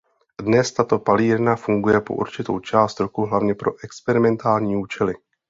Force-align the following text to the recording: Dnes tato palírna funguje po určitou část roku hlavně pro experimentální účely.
Dnes 0.43 0.73
tato 0.73 0.99
palírna 0.99 1.55
funguje 1.55 2.01
po 2.01 2.13
určitou 2.15 2.59
část 2.59 2.99
roku 2.99 3.25
hlavně 3.25 3.55
pro 3.55 3.71
experimentální 3.83 4.77
účely. 4.77 5.13